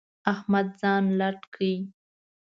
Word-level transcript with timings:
احمد 0.33 0.67
ځان 0.81 1.03
لټ 1.19 1.39
کړی. 1.53 1.75